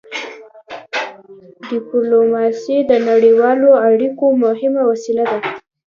ډيپلوماسي 1.69 2.77
د 2.89 2.91
نړیوالو 3.09 3.69
اړیکو 3.87 4.25
مهمه 4.43 4.81
وسيله 4.91 5.25
ده. 5.31 5.39